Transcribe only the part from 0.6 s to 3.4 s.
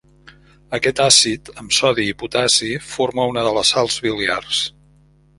Aquest àcid, amb sodi i potassi, forma